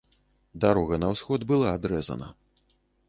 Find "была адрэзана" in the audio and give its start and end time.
1.53-2.27